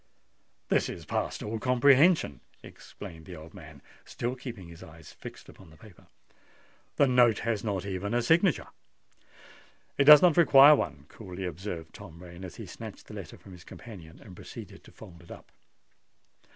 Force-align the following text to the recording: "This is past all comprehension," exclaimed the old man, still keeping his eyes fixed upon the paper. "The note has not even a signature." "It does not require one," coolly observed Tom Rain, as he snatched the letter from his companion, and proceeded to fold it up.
"This 0.69 0.89
is 0.89 1.05
past 1.05 1.43
all 1.43 1.59
comprehension," 1.59 2.41
exclaimed 2.63 3.27
the 3.27 3.35
old 3.35 3.53
man, 3.53 3.83
still 4.03 4.35
keeping 4.35 4.67
his 4.67 4.81
eyes 4.81 5.11
fixed 5.13 5.47
upon 5.47 5.69
the 5.69 5.77
paper. 5.77 6.07
"The 6.95 7.05
note 7.05 7.37
has 7.45 7.63
not 7.63 7.85
even 7.85 8.15
a 8.15 8.23
signature." 8.23 8.65
"It 9.99 10.05
does 10.05 10.23
not 10.23 10.37
require 10.37 10.73
one," 10.75 11.05
coolly 11.07 11.45
observed 11.45 11.93
Tom 11.93 12.23
Rain, 12.23 12.43
as 12.43 12.55
he 12.55 12.65
snatched 12.65 13.09
the 13.09 13.13
letter 13.13 13.37
from 13.37 13.51
his 13.51 13.63
companion, 13.63 14.19
and 14.19 14.35
proceeded 14.35 14.83
to 14.85 14.91
fold 14.91 15.21
it 15.21 15.29
up. 15.29 15.51